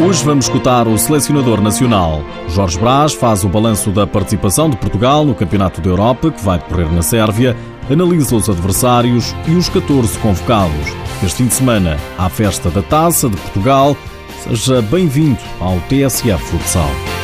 Hoje 0.00 0.24
vamos 0.24 0.44
escutar 0.44 0.86
o 0.86 0.96
selecionador 0.96 1.60
nacional. 1.60 2.22
Jorge 2.50 2.78
Brás 2.78 3.14
faz 3.14 3.42
o 3.42 3.48
balanço 3.48 3.90
da 3.90 4.06
participação 4.06 4.70
de 4.70 4.76
Portugal 4.76 5.24
no 5.24 5.34
Campeonato 5.34 5.80
da 5.80 5.90
Europa, 5.90 6.30
que 6.30 6.40
vai 6.40 6.56
decorrer 6.56 6.90
na 6.92 7.02
Sérvia, 7.02 7.56
analisa 7.90 8.36
os 8.36 8.48
adversários 8.48 9.34
e 9.48 9.56
os 9.56 9.68
14 9.68 10.16
convocados. 10.20 10.86
Este 11.22 11.38
fim 11.38 11.46
de 11.48 11.54
semana, 11.54 11.96
à 12.16 12.28
festa 12.28 12.70
da 12.70 12.80
Taça 12.80 13.28
de 13.28 13.36
Portugal. 13.38 13.96
Seja 14.44 14.80
bem-vindo 14.82 15.40
ao 15.58 15.76
TSF 15.88 16.44
Futsal. 16.44 17.17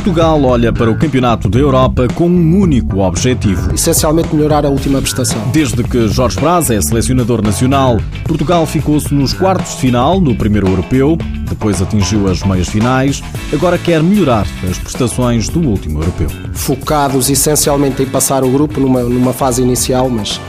Portugal 0.00 0.42
olha 0.44 0.72
para 0.72 0.90
o 0.90 0.96
Campeonato 0.96 1.46
da 1.46 1.58
Europa 1.58 2.08
com 2.14 2.26
um 2.26 2.58
único 2.58 3.00
objetivo. 3.00 3.74
Essencialmente 3.74 4.34
melhorar 4.34 4.64
a 4.64 4.70
última 4.70 4.98
prestação. 4.98 5.38
Desde 5.52 5.84
que 5.84 6.08
Jorge 6.08 6.40
Braz 6.40 6.70
é 6.70 6.80
selecionador 6.80 7.42
nacional, 7.42 7.98
Portugal 8.24 8.64
ficou-se 8.64 9.12
nos 9.12 9.34
quartos 9.34 9.74
de 9.74 9.80
final 9.82 10.18
no 10.18 10.34
primeiro 10.34 10.68
europeu, 10.68 11.18
depois 11.46 11.82
atingiu 11.82 12.30
as 12.30 12.42
meias 12.42 12.70
finais, 12.70 13.22
agora 13.52 13.76
quer 13.76 14.02
melhorar 14.02 14.46
as 14.70 14.78
prestações 14.78 15.50
do 15.50 15.60
último 15.60 16.00
europeu. 16.00 16.30
Focados 16.54 17.28
essencialmente 17.28 18.02
em 18.02 18.06
passar 18.06 18.42
o 18.42 18.50
grupo 18.50 18.80
numa, 18.80 19.02
numa 19.02 19.34
fase 19.34 19.60
inicial, 19.60 20.08
mas 20.08 20.40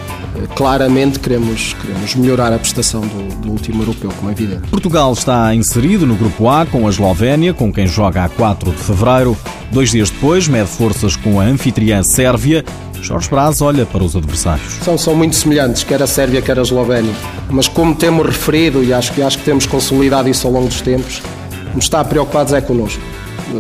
claramente 0.55 1.20
queremos, 1.20 1.73
queremos 1.73 2.16
melhorar 2.16 2.53
a 2.53 2.59
prestação 2.59 3.02
do, 3.02 3.35
do, 3.41 3.52
último 3.52 3.81
europeu, 3.81 4.12
como 4.17 4.30
é 4.30 4.34
evidente. 4.34 4.67
Portugal 4.70 5.12
está 5.13 5.54
inserido 5.54 6.05
no 6.05 6.16
grupo 6.16 6.49
A 6.49 6.66
com 6.66 6.88
a 6.88 6.90
Eslovénia, 6.90 7.54
com 7.54 7.71
quem 7.71 7.88
joga 7.88 8.23
a 8.23 8.30
4 8.30 8.71
de 8.71 8.77
fevereiro. 8.77 9.38
Dois 9.71 9.91
dias 9.91 10.09
depois, 10.09 10.48
mede 10.48 10.67
forças 10.67 11.16
com 11.16 11.40
a 11.40 11.44
anfitriã 11.44 12.04
Sérvia. 12.04 12.63
Jorge 13.02 13.30
Braz 13.30 13.62
olha 13.62 13.85
para 13.85 14.04
os 14.04 14.16
adversários. 14.16 14.73
São, 14.84 14.98
são 14.98 15.16
muito 15.16 15.35
semelhantes, 15.35 15.84
quer 15.84 16.01
a 16.04 16.07
Sérvia, 16.07 16.41
quer 16.41 16.60
a 16.60 16.62
Eslovénia. 16.62 17.13
Mas 17.49 17.68
como 17.68 17.95
temos 17.95 18.26
referido, 18.26 18.84
e 18.84 18.93
acho, 18.93 19.12
acho 19.23 19.40
que 19.40 19.43
temos 19.43 19.66
consolidado 19.66 20.29
isso 20.29 20.45
ao 20.45 20.54
longo 20.54 20.68
dos 20.68 20.82
tempos, 20.82 21.21
nos 21.73 21.85
está 21.85 22.04
preocupados 22.04 22.54
é 22.54 22.62
connosco. 22.62 23.01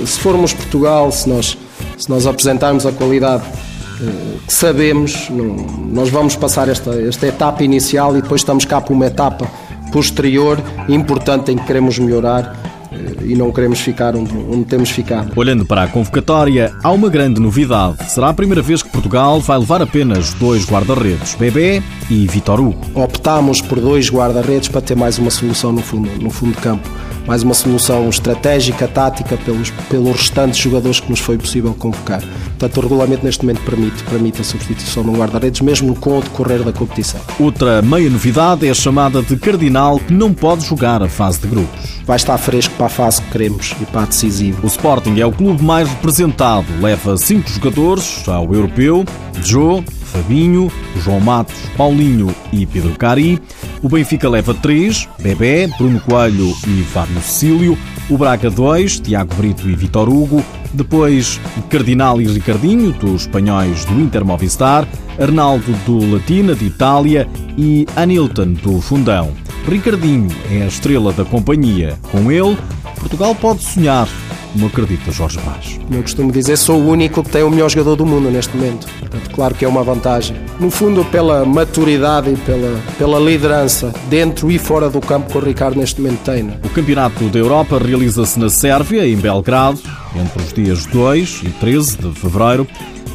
Se 0.05 0.19
formos 0.19 0.53
Portugal, 0.53 1.11
se 1.11 1.27
nós, 1.27 1.57
se 1.97 2.09
nós 2.09 2.27
apresentarmos 2.27 2.85
a 2.85 2.91
qualidade 2.91 3.43
que 4.01 4.53
sabemos, 4.53 5.29
nós 5.91 6.09
vamos 6.09 6.35
passar 6.35 6.67
esta, 6.67 6.91
esta 7.01 7.27
etapa 7.27 7.63
inicial 7.63 8.17
e 8.17 8.21
depois 8.21 8.41
estamos 8.41 8.65
cá 8.65 8.81
para 8.81 8.93
uma 8.93 9.05
etapa 9.05 9.47
posterior 9.91 10.59
importante 10.89 11.51
em 11.51 11.57
que 11.57 11.65
queremos 11.65 11.99
melhorar 11.99 12.57
eh, 12.91 13.25
e 13.25 13.35
não 13.35 13.51
queremos 13.51 13.79
ficar 13.79 14.15
onde, 14.15 14.35
onde, 14.35 14.65
temos 14.65 14.89
ficado. 14.89 15.31
Olhando 15.35 15.65
para 15.65 15.83
a 15.83 15.87
convocatória, 15.87 16.73
há 16.81 16.91
uma 16.91 17.09
grande 17.09 17.39
novidade. 17.39 18.09
Será 18.09 18.29
a 18.29 18.33
primeira 18.33 18.61
vez 18.61 18.81
que 18.81 18.89
Portugal 18.89 19.39
vai 19.39 19.59
levar 19.59 19.81
apenas 19.81 20.33
dois 20.33 20.65
guarda-redes, 20.65 21.35
Bebé 21.35 21.83
e 22.09 22.25
Vitor 22.27 22.59
Hugo. 22.59 22.81
Optámos 22.95 23.61
por 23.61 23.79
dois 23.79 24.09
guarda-redes 24.09 24.69
para 24.69 24.81
ter 24.81 24.95
mais 24.95 25.19
uma 25.19 25.29
solução 25.29 25.71
no 25.71 25.81
fundo, 25.81 26.09
no 26.21 26.29
fundo 26.29 26.55
de 26.55 26.61
campo 26.61 26.89
mais 27.27 27.43
uma 27.43 27.53
solução 27.53 28.09
estratégica, 28.09 28.87
tática, 28.87 29.37
pelos, 29.37 29.69
pelos 29.89 30.17
restantes 30.17 30.59
jogadores 30.59 30.99
que 30.99 31.09
nos 31.09 31.19
foi 31.19 31.37
possível 31.37 31.73
convocar. 31.73 32.21
Portanto, 32.61 32.77
o 32.77 32.81
regulamento 32.81 33.25
neste 33.25 33.43
momento 33.43 33.61
permite, 33.63 34.03
permite 34.03 34.41
a 34.41 34.43
substituição 34.43 35.01
um 35.01 35.17
guarda-redes, 35.17 35.61
mesmo 35.61 35.95
com 35.95 36.19
o 36.19 36.21
decorrer 36.21 36.61
da 36.61 36.71
competição. 36.71 37.19
Outra 37.39 37.81
meia 37.81 38.07
novidade 38.07 38.67
é 38.67 38.69
a 38.69 38.73
chamada 38.75 39.19
de 39.23 39.35
Cardinal, 39.35 39.99
que 39.99 40.13
não 40.13 40.31
pode 40.31 40.63
jogar 40.67 41.01
a 41.01 41.09
fase 41.09 41.39
de 41.39 41.47
grupos. 41.47 42.03
Vai 42.05 42.17
estar 42.17 42.37
fresco 42.37 42.71
para 42.75 42.85
a 42.85 42.89
fase 42.89 43.19
que 43.23 43.31
queremos 43.31 43.73
e 43.81 43.85
para 43.85 44.03
a 44.03 44.05
decisiva. 44.05 44.59
O 44.61 44.67
Sporting 44.67 45.19
é 45.19 45.25
o 45.25 45.31
clube 45.31 45.63
mais 45.63 45.89
representado, 45.89 46.67
leva 46.79 47.17
cinco 47.17 47.49
jogadores 47.49 48.29
ao 48.29 48.53
europeu, 48.53 49.03
Joe, 49.41 49.83
Fabinho, 50.11 50.71
João 50.97 51.19
Matos, 51.19 51.55
Paulinho 51.75 52.35
e 52.53 52.65
Pedro 52.67 52.91
Cari. 52.91 53.41
O 53.83 53.89
Benfica 53.89 54.29
leva 54.29 54.53
3, 54.53 55.09
Bebé, 55.19 55.67
Bruno 55.67 55.99
Coelho 56.01 56.55
e 56.67 56.83
Fábio 56.83 57.19
Cecílio. 57.19 57.75
O 58.09 58.17
Braga 58.17 58.47
2, 58.47 58.99
Tiago 58.99 59.33
Brito 59.33 59.67
e 59.67 59.75
Vitor 59.75 60.07
Hugo. 60.07 60.43
Depois, 60.71 61.41
Cardinal 61.67 62.21
e 62.21 62.27
Ricardinho, 62.27 62.91
dos 62.91 63.21
espanhóis 63.21 63.83
do 63.85 63.99
Inter 63.99 64.23
Movistar. 64.23 64.87
Arnaldo 65.19 65.71
do 65.85 66.13
Latina, 66.13 66.53
de 66.53 66.65
Itália. 66.65 67.27
E 67.57 67.87
Anilton, 67.95 68.53
do 68.53 68.79
Fundão. 68.81 69.31
Ricardinho 69.67 70.27
é 70.51 70.61
a 70.61 70.67
estrela 70.67 71.11
da 71.11 71.25
companhia. 71.25 71.97
Com 72.11 72.31
ele, 72.31 72.55
Portugal 72.99 73.33
pode 73.33 73.63
sonhar 73.63 74.07
como 74.51 74.67
acredita 74.67 75.11
Jorge 75.11 75.39
Vaz. 75.39 75.79
Eu 75.91 76.01
costumo 76.01 76.31
dizer, 76.31 76.57
sou 76.57 76.79
o 76.79 76.89
único 76.89 77.23
que 77.23 77.29
tem 77.29 77.43
o 77.43 77.49
melhor 77.49 77.69
jogador 77.69 77.95
do 77.95 78.05
mundo 78.05 78.29
neste 78.29 78.55
momento. 78.55 78.87
Portanto, 78.99 79.29
claro 79.33 79.55
que 79.55 79.65
é 79.65 79.67
uma 79.67 79.83
vantagem. 79.83 80.35
No 80.59 80.69
fundo, 80.69 81.03
pela 81.05 81.45
maturidade 81.45 82.29
e 82.29 82.37
pela, 82.37 82.79
pela 82.97 83.19
liderança 83.19 83.93
dentro 84.09 84.51
e 84.51 84.57
fora 84.57 84.89
do 84.89 84.99
campo 84.99 85.31
que 85.31 85.37
o 85.37 85.41
Ricardo 85.41 85.77
neste 85.77 86.01
momento 86.01 86.19
tem. 86.23 86.43
Né? 86.43 86.57
O 86.63 86.69
Campeonato 86.69 87.23
da 87.29 87.39
Europa 87.39 87.77
realiza-se 87.77 88.39
na 88.39 88.49
Sérvia, 88.49 89.07
em 89.07 89.15
Belgrado, 89.15 89.79
entre 90.15 90.43
os 90.43 90.53
dias 90.53 90.85
2 90.85 91.41
e 91.45 91.49
13 91.49 91.97
de 91.97 92.11
fevereiro. 92.19 92.67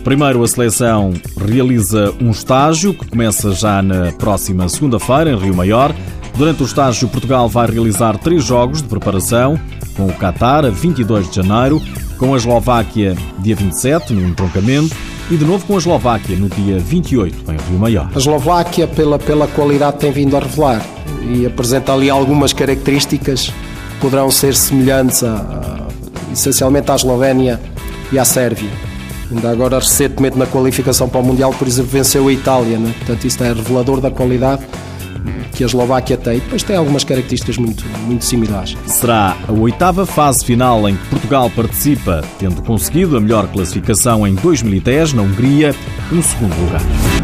Primeiro, 0.02 0.42
a 0.42 0.46
seleção 0.46 1.12
realiza 1.36 2.14
um 2.20 2.30
estágio 2.30 2.94
que 2.94 3.06
começa 3.08 3.50
já 3.52 3.82
na 3.82 4.12
próxima 4.12 4.68
segunda-feira, 4.68 5.30
em 5.30 5.36
Rio 5.36 5.54
Maior. 5.54 5.92
Durante 6.36 6.62
o 6.62 6.66
estágio, 6.66 7.08
Portugal 7.08 7.48
vai 7.48 7.66
realizar 7.66 8.16
três 8.18 8.44
jogos 8.44 8.82
de 8.82 8.88
preparação 8.88 9.58
com 9.96 10.06
o 10.06 10.12
Qatar 10.12 10.64
a 10.64 10.70
22 10.70 11.30
de 11.30 11.36
janeiro, 11.36 11.80
com 12.18 12.34
a 12.34 12.36
Eslováquia 12.36 13.16
dia 13.38 13.56
27, 13.56 14.12
no 14.12 14.28
entroncamento, 14.28 14.94
e 15.30 15.36
de 15.36 15.44
novo 15.44 15.64
com 15.66 15.74
a 15.74 15.78
Eslováquia 15.78 16.36
no 16.36 16.48
dia 16.48 16.78
28, 16.78 17.50
em 17.50 17.70
Rio 17.70 17.78
Maior. 17.78 18.10
A 18.14 18.18
Eslováquia, 18.18 18.86
pela, 18.86 19.18
pela 19.18 19.46
qualidade, 19.48 19.98
tem 19.98 20.12
vindo 20.12 20.36
a 20.36 20.40
revelar 20.40 20.84
e 21.22 21.46
apresenta 21.46 21.92
ali 21.92 22.08
algumas 22.08 22.52
características 22.52 23.46
que 23.46 24.00
poderão 24.00 24.30
ser 24.30 24.54
semelhantes 24.54 25.24
a, 25.24 25.34
a, 25.34 26.32
essencialmente 26.32 26.90
à 26.90 26.94
Eslovénia 26.94 27.60
e 28.12 28.18
à 28.18 28.24
Sérvia. 28.24 28.70
Ainda 29.30 29.50
agora, 29.50 29.78
recentemente, 29.80 30.38
na 30.38 30.46
qualificação 30.46 31.08
para 31.08 31.20
o 31.20 31.24
Mundial, 31.24 31.52
por 31.52 31.66
exemplo, 31.66 31.90
venceu 31.90 32.28
a 32.28 32.32
Itália. 32.32 32.78
Né? 32.78 32.94
Portanto, 32.98 33.24
isso 33.24 33.42
é 33.42 33.48
revelador 33.52 34.00
da 34.00 34.10
qualidade 34.10 34.62
que 35.56 35.64
a 35.64 35.66
Eslováquia 35.66 36.16
tem. 36.16 36.38
Depois 36.38 36.62
tem 36.62 36.76
algumas 36.76 37.02
características 37.02 37.56
muito, 37.56 37.84
muito 38.06 38.24
similares. 38.24 38.76
Será 38.86 39.36
a 39.48 39.52
oitava 39.52 40.04
fase 40.04 40.44
final 40.44 40.88
em 40.88 40.96
que 40.96 41.06
Portugal 41.06 41.50
participa, 41.50 42.22
tendo 42.38 42.62
conseguido 42.62 43.16
a 43.16 43.20
melhor 43.20 43.48
classificação 43.48 44.26
em 44.26 44.34
2010 44.34 45.14
na 45.14 45.22
Hungria, 45.22 45.74
um 46.12 46.22
segundo 46.22 46.54
lugar. 46.60 47.15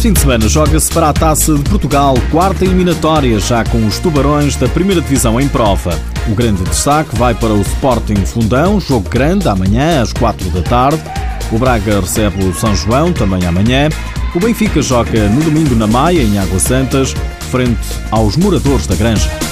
Este 0.00 0.08
fim 0.08 0.14
de 0.14 0.20
semana 0.20 0.48
joga-se 0.48 0.90
para 0.90 1.10
a 1.10 1.12
Taça 1.12 1.52
de 1.52 1.62
Portugal, 1.68 2.14
quarta 2.30 2.64
eliminatória, 2.64 3.38
já 3.38 3.62
com 3.64 3.86
os 3.86 3.98
tubarões 3.98 4.56
da 4.56 4.66
primeira 4.66 5.02
divisão 5.02 5.38
em 5.38 5.46
prova. 5.46 6.00
O 6.26 6.34
grande 6.34 6.64
destaque 6.64 7.14
vai 7.16 7.34
para 7.34 7.52
o 7.52 7.60
Sporting 7.60 8.24
Fundão, 8.24 8.80
jogo 8.80 9.10
grande 9.10 9.46
amanhã 9.46 10.00
às 10.00 10.10
4 10.14 10.48
da 10.52 10.62
tarde. 10.62 11.02
O 11.52 11.58
Braga 11.58 12.00
recebe 12.00 12.42
o 12.42 12.54
São 12.54 12.74
João 12.74 13.12
também 13.12 13.44
amanhã. 13.44 13.90
O 14.34 14.40
Benfica 14.40 14.80
joga 14.80 15.28
no 15.28 15.42
domingo 15.42 15.74
na 15.74 15.86
Maia, 15.86 16.22
em 16.22 16.38
Águas 16.38 16.62
Santas, 16.62 17.14
frente 17.50 17.86
aos 18.10 18.38
moradores 18.38 18.86
da 18.86 18.94
Granja. 18.94 19.49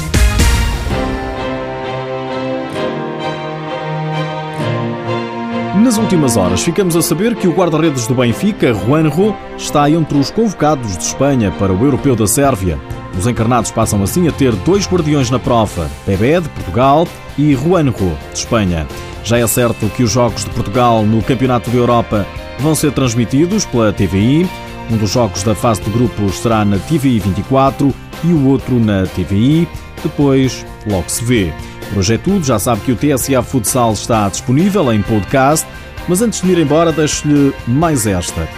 Nas 5.88 5.97
últimas 5.97 6.37
horas, 6.37 6.62
ficamos 6.62 6.94
a 6.97 7.00
saber 7.00 7.34
que 7.34 7.49
o 7.49 7.53
guarda-redes 7.54 8.06
do 8.06 8.15
Benfica, 8.15 8.75
Juanjo, 8.75 9.34
está 9.56 9.91
entre 9.91 10.19
os 10.19 10.31
convocados 10.31 10.99
de 10.99 11.03
Espanha 11.03 11.50
para 11.53 11.72
o 11.72 11.82
Europeu 11.82 12.15
da 12.15 12.26
Sérvia. 12.26 12.78
Os 13.19 13.26
encarnados 13.26 13.71
passam 13.71 14.03
assim 14.03 14.28
a 14.28 14.31
ter 14.31 14.54
dois 14.54 14.87
guardiões 14.87 15.31
na 15.31 15.38
prova, 15.38 15.90
Bebé, 16.06 16.40
de 16.40 16.49
Portugal, 16.50 17.08
e 17.38 17.55
Juanjo, 17.55 18.14
de 18.35 18.38
Espanha. 18.38 18.87
Já 19.25 19.38
é 19.38 19.46
certo 19.46 19.88
que 19.96 20.02
os 20.02 20.11
Jogos 20.11 20.44
de 20.44 20.50
Portugal 20.50 21.06
no 21.06 21.23
Campeonato 21.23 21.70
da 21.70 21.79
Europa 21.79 22.26
vão 22.58 22.75
ser 22.75 22.93
transmitidos 22.93 23.64
pela 23.64 23.91
TVI. 23.91 24.46
Um 24.91 24.99
dos 24.99 25.11
jogos 25.11 25.43
da 25.43 25.55
fase 25.55 25.81
de 25.81 25.88
grupos 25.88 26.34
será 26.41 26.67
na 26.67 26.76
TVI 26.76 27.19
24 27.19 27.94
e 28.25 28.26
o 28.26 28.46
outro 28.46 28.79
na 28.79 29.06
TVI. 29.06 29.67
Depois, 30.02 30.67
logo 30.87 31.08
se 31.08 31.25
vê. 31.25 31.50
Por 31.88 32.00
hoje 32.00 32.14
é 32.14 32.19
tudo. 32.19 32.44
Já 32.44 32.58
sabe 32.58 32.82
que 32.82 32.93
o 32.93 32.96
TSA 32.96 33.43
Futsal 33.43 33.94
está 33.94 34.29
disponível 34.29 34.93
em 34.93 35.00
podcast. 35.00 35.67
Mas 36.08 36.22
antes 36.22 36.40
de 36.40 36.50
ir 36.50 36.58
embora, 36.58 36.90
deixo-lhe 36.90 37.55
mais 37.66 38.06
esta. 38.06 38.49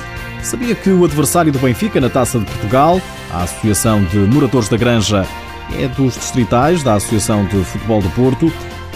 Sabia 0.43 0.75
que 0.75 0.91
o 0.91 1.05
adversário 1.05 1.53
do 1.53 1.59
Benfica 1.59 2.01
na 2.01 2.09
Taça 2.09 2.39
de 2.39 2.47
Portugal, 2.47 3.01
a 3.31 3.43
Associação 3.43 4.03
de 4.05 4.19
Moradores 4.19 4.69
da 4.69 4.77
Granja, 4.77 5.27
é 5.79 5.87
dos 5.89 6.15
distritais 6.15 6.83
da 6.83 6.95
Associação 6.95 7.45
de 7.45 7.63
Futebol 7.65 8.01
do 8.01 8.09
Porto? 8.11 8.53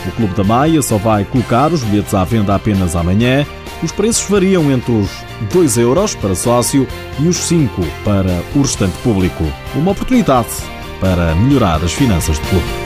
O 0.06 0.11
Clube 0.12 0.35
da 0.35 0.45
Maia 0.45 0.83
só 0.83 0.97
vai 0.97 1.25
colocar 1.25 1.73
os 1.73 1.83
bilhetes 1.83 2.15
à 2.15 2.25
venda 2.25 2.55
apenas 2.55 2.95
amanhã. 2.95 3.47
Os 3.83 3.93
preços 3.93 4.29
variam 4.29 4.71
entre 4.71 4.93
os 4.93 5.11
2 5.53 5.79
euros 5.79 6.15
para 6.15 6.35
sócio 6.35 6.87
e 7.19 7.27
os 7.27 7.37
5 7.37 7.83
para 8.05 8.43
o 8.55 8.62
restante 8.62 8.97
público. 9.03 9.45
Uma 9.75 9.93
oportunidade 9.93 10.49
para 11.01 11.35
melhorar 11.35 11.83
as 11.83 11.93
finanças 11.93 12.39
do 12.39 12.47
clube. 12.49 12.84